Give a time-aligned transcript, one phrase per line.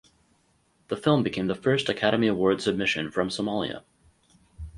[0.87, 3.83] The film became the first Academy Award submission from Somalia.